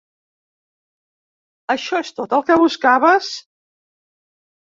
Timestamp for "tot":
2.21-2.33